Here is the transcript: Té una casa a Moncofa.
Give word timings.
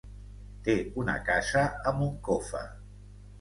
Té 0.67 0.73
una 1.01 1.15
casa 1.27 1.67
a 1.91 1.93
Moncofa. 1.99 2.65